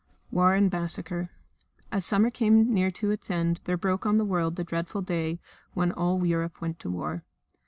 War 0.31 0.55
and 0.55 0.71
Massacre 0.71 1.29
As 1.91 2.07
summer 2.07 2.31
came 2.31 2.73
near 2.73 2.89
to 2.89 3.11
its 3.11 3.29
end 3.29 3.61
there 3.65 3.77
broke 3.77 4.03
on 4.03 4.17
the 4.17 4.25
world 4.25 4.55
the 4.55 4.63
dreadful 4.63 5.03
day 5.03 5.39
when 5.75 5.91
all 5.91 6.25
Europe 6.25 6.59
went 6.59 6.79
to 6.79 6.89
war. 6.89 7.23